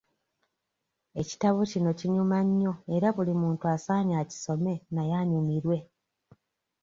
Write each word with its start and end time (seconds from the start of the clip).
Ekitabo 1.21 1.59
kino 1.71 1.89
kinyuma 1.99 2.37
nnyo 2.47 2.73
era 2.95 3.07
buli 3.15 3.33
muntu 3.41 3.63
asaanye 3.75 4.13
akisome 4.21 4.73
naye 4.93 5.13
anyumirwe. 5.21 5.77